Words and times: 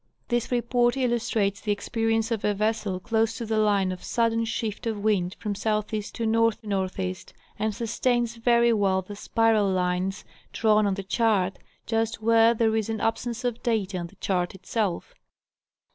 This 0.29 0.51
report 0.51 0.97
illus 0.97 1.29
trates 1.29 1.61
the 1.61 1.71
experience 1.71 2.31
of 2.31 2.43
a 2.43 2.55
vessel 2.55 2.99
close 2.99 3.37
to 3.37 3.45
the 3.45 3.59
line 3.59 3.91
of 3.91 4.03
sudden 4.03 4.45
shift 4.45 4.87
of 4.87 4.97
wind 5.03 5.35
from 5.37 5.53
SE. 5.53 5.79
to 6.11 6.23
N 6.23 6.95
NE., 6.97 7.15
and 7.59 7.75
sustains 7.75 8.35
very 8.37 8.73
well 8.73 9.03
the 9.03 9.15
spiral 9.15 9.69
lines 9.69 10.25
drawn 10.51 10.87
on 10.87 10.95
the 10.95 11.03
chart, 11.03 11.59
just 11.85 12.19
where 12.19 12.55
there 12.55 12.75
is 12.75 12.89
an 12.89 12.99
absence 12.99 13.43
of 13.43 13.61
data 13.61 13.95
on 13.99 14.07
the 14.07 14.15
chart 14.15 14.55
itself. 14.55 15.13